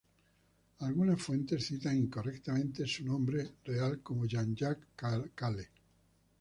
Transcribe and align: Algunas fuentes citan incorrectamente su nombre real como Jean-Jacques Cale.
Algunas 0.79 1.21
fuentes 1.21 1.67
citan 1.67 1.95
incorrectamente 1.95 2.87
su 2.87 3.05
nombre 3.05 3.57
real 3.65 4.01
como 4.01 4.25
Jean-Jacques 4.25 4.87
Cale. 4.95 5.69